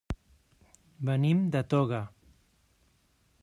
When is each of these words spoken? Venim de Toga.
Venim 1.11 1.43
de 1.57 1.63
Toga. 1.75 2.03